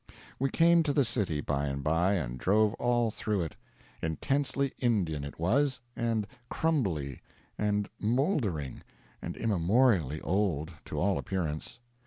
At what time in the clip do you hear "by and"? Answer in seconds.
1.41-1.83, 1.83-2.39